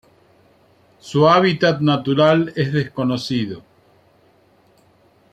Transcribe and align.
Su 0.99 1.29
hábitat 1.29 1.79
natural 1.79 2.51
es 2.55 2.73
desconocido. 2.73 3.61